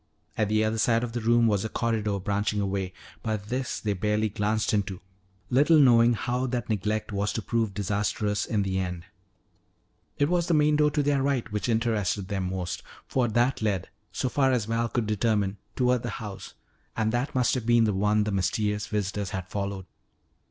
At 0.35 0.49
the 0.49 0.63
other 0.65 0.79
side 0.79 1.03
of 1.03 1.11
the 1.11 1.21
room 1.21 1.45
was 1.45 1.63
a 1.63 1.69
corridor 1.69 2.17
branching 2.19 2.59
away. 2.59 2.91
But 3.21 3.49
this 3.49 3.79
they 3.79 3.93
barely 3.93 4.29
glanced 4.29 4.73
into, 4.73 4.99
little 5.51 5.77
knowing 5.77 6.13
how 6.13 6.47
that 6.47 6.69
neglect 6.69 7.11
was 7.11 7.31
to 7.33 7.41
prove 7.43 7.75
disastrous 7.75 8.47
in 8.47 8.63
the 8.63 8.79
end. 8.79 9.05
It 10.17 10.27
was 10.27 10.47
the 10.47 10.55
main 10.55 10.75
door 10.75 10.89
to 10.89 11.03
their 11.03 11.21
right 11.21 11.51
which 11.51 11.69
interested 11.69 12.29
them 12.29 12.49
most, 12.49 12.81
for 13.05 13.27
that 13.27 13.61
led, 13.61 13.89
so 14.11 14.27
far 14.27 14.51
as 14.51 14.65
Val 14.65 14.89
could 14.89 15.05
determine, 15.05 15.57
toward 15.75 16.01
the 16.01 16.09
house. 16.17 16.55
And 16.97 17.11
that 17.11 17.35
must 17.35 17.53
have 17.53 17.67
been 17.67 17.83
the 17.83 17.93
one 17.93 18.23
the 18.23 18.31
mysterious 18.31 18.87
visitors 18.87 19.29
had 19.29 19.49
followed. 19.51 19.85